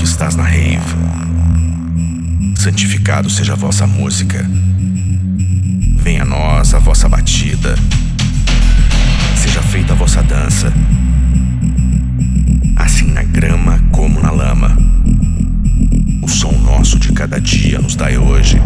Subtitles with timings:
[0.00, 0.80] que estás na rave.
[2.56, 4.48] Santificado seja a vossa música.
[5.98, 7.74] Venha a nós a vossa batida.
[9.36, 10.72] Seja feita a vossa dança.
[12.76, 14.74] Assim na grama como na lama.
[16.22, 18.58] O som nosso de cada dia nos dai hoje.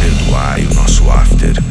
[0.00, 1.62] Perdoai o nosso after.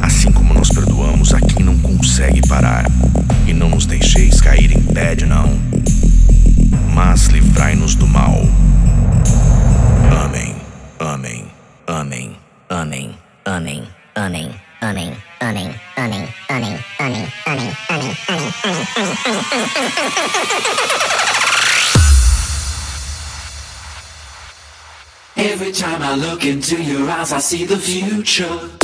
[0.00, 2.87] Assim como nós perdoamos a quem não consegue parar.
[11.88, 12.36] Amém.
[12.68, 13.16] Amém.
[13.46, 13.88] Amém.
[14.14, 14.60] Amém.
[14.82, 15.16] Amém.
[15.40, 15.74] Amém.
[15.80, 15.80] Amém.
[15.96, 16.28] Amém.
[16.50, 16.84] Amém.
[16.98, 17.32] Amém.
[17.46, 17.76] Amém.
[17.88, 19.18] Amém.
[25.36, 28.77] Every time I look into your eyes, I see the future.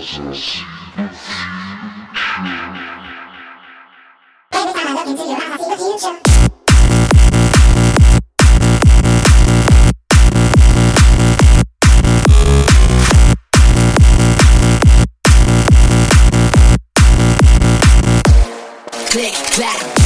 [0.00, 0.32] See the
[5.76, 6.14] future.
[19.10, 19.97] Click, clack.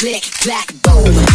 [0.00, 1.29] Click, clack, boom.